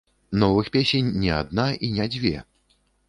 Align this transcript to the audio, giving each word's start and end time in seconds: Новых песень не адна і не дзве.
Новых 0.43 0.71
песень 0.75 1.11
не 1.25 1.29
адна 1.41 1.67
і 1.89 1.91
не 1.99 2.09
дзве. 2.17 2.33